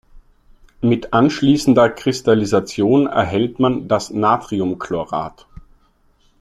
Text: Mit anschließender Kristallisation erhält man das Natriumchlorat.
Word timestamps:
Mit 0.81 1.13
anschließender 1.13 1.91
Kristallisation 1.91 3.05
erhält 3.05 3.59
man 3.59 3.87
das 3.87 4.09
Natriumchlorat. 4.09 5.45